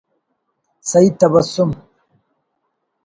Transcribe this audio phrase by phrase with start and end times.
[0.89, 1.69] سعید تبسم